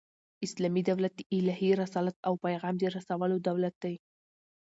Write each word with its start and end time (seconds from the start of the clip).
اسلامي 0.45 0.81
دولت 0.89 1.13
د 1.17 1.21
الهي 1.37 1.71
رسالت 1.83 2.15
او 2.27 2.33
پیغام 2.45 2.75
د 2.79 2.83
رسولو 2.97 3.35
دولت 3.47 3.75
دئ. 3.83 3.95